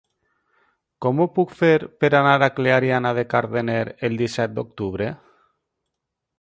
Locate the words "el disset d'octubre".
4.09-5.15